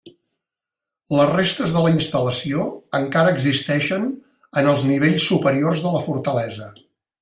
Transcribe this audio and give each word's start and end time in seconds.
Les 1.17 1.29
restes 1.33 1.75
de 1.75 1.83
la 1.87 1.91
instal·lació 1.97 2.65
encara 3.01 3.37
existeixen 3.37 4.11
en 4.63 4.75
els 4.75 4.89
nivells 4.93 5.31
superiors 5.35 5.89
de 5.89 5.97
la 5.99 6.07
fortalesa. 6.13 6.77